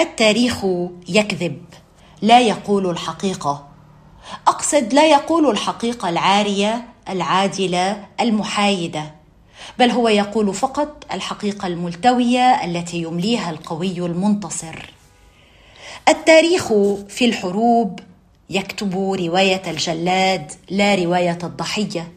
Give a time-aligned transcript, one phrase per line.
[0.00, 0.64] التاريخ
[1.08, 1.62] يكذب.
[2.22, 3.68] لا يقول الحقيقة.
[4.46, 9.14] أقصد لا يقول الحقيقة العارية العادلة المحايدة.
[9.78, 14.90] بل هو يقول فقط الحقيقة الملتوية التي يمليها القوي المنتصر.
[16.08, 16.68] التاريخ
[17.08, 18.00] في الحروب
[18.50, 22.12] يكتب رواية الجلاد لا رواية الضحية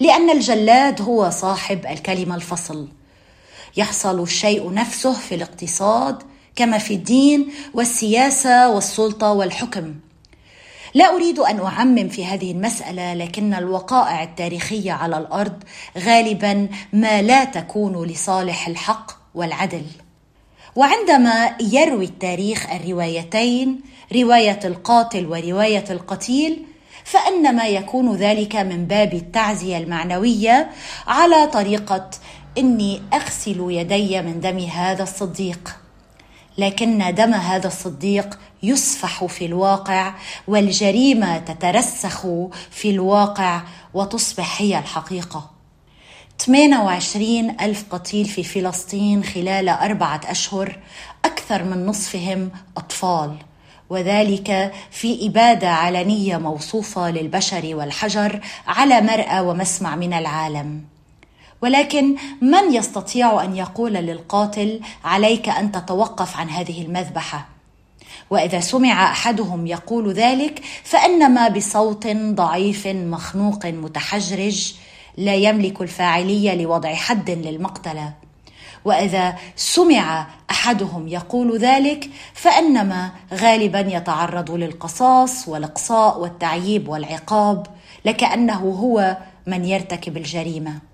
[0.00, 2.88] لأن الجلاد هو صاحب الكلمة الفصل.
[3.76, 6.22] يحصل الشيء نفسه في الاقتصاد
[6.56, 9.94] كما في الدين والسياسة والسلطة والحكم.
[10.94, 15.62] لا أريد أن أعمم في هذه المسألة لكن الوقائع التاريخية على الأرض
[15.98, 19.84] غالبا ما لا تكون لصالح الحق والعدل.
[20.76, 23.80] وعندما يروي التاريخ الروايتين
[24.14, 26.62] رواية القاتل ورواية القتيل
[27.04, 30.70] فإنما يكون ذلك من باب التعزية المعنوية
[31.06, 32.10] على طريقة
[32.58, 35.79] إني أغسل يدي من دم هذا الصديق.
[36.60, 40.14] لكن دم هذا الصديق يسفح في الواقع
[40.48, 42.26] والجريمة تترسخ
[42.70, 43.62] في الواقع
[43.94, 45.50] وتصبح هي الحقيقة.
[46.38, 50.78] 28 ألف قتيل في فلسطين خلال أربعة أشهر
[51.24, 53.36] أكثر من نصفهم أطفال.
[53.90, 60.84] وذلك في إبادة علنية موصوفة للبشر والحجر على مرأى ومسمع من العالم.
[61.62, 67.48] ولكن من يستطيع أن يقول للقاتل عليك أن تتوقف عن هذه المذبحة؟
[68.30, 74.74] وإذا سمع أحدهم يقول ذلك فإنما بصوت ضعيف مخنوق متحجرج
[75.16, 78.12] لا يملك الفاعلية لوضع حد للمقتله
[78.84, 87.66] وإذا سمع أحدهم يقول ذلك فإنما غالبا يتعرض للقصاص والإقصاء والتعييب والعقاب
[88.04, 89.16] لكأنه هو
[89.46, 90.89] من يرتكب الجريمة.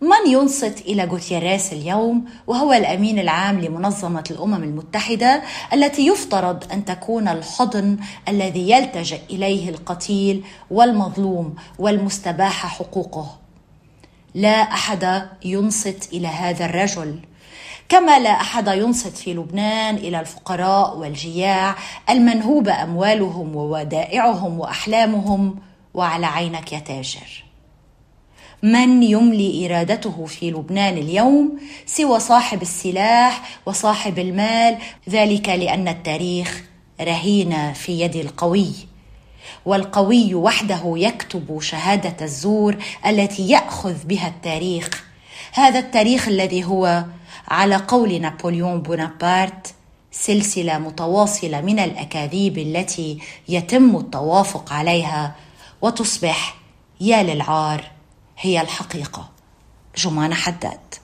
[0.00, 7.28] من ينصت إلى غوتيريس اليوم وهو الأمين العام لمنظمة الأمم المتحدة التي يفترض أن تكون
[7.28, 7.96] الحضن
[8.28, 13.36] الذي يلتجئ إليه القتيل والمظلوم والمستباح حقوقه.
[14.34, 17.20] لا أحد ينصت إلى هذا الرجل.
[17.88, 21.74] كما لا أحد ينصت في لبنان إلى الفقراء والجياع
[22.10, 25.56] المنهوب أموالهم وودائعهم وأحلامهم
[25.94, 27.47] وعلى عينك يا تاجر.
[28.62, 36.64] من يملي إرادته في لبنان اليوم سوى صاحب السلاح وصاحب المال ذلك لأن التاريخ
[37.00, 38.72] رهين في يد القوي.
[39.66, 42.76] والقوي وحده يكتب شهادة الزور
[43.06, 45.04] التي يأخذ بها التاريخ.
[45.52, 47.04] هذا التاريخ الذي هو
[47.48, 49.74] على قول نابليون بونابرت
[50.12, 55.34] سلسلة متواصلة من الأكاذيب التي يتم التوافق عليها
[55.82, 56.54] وتصبح
[57.00, 57.97] يا للعار.
[58.40, 59.30] هي الحقيقة.
[59.96, 60.94] جمانه حداد.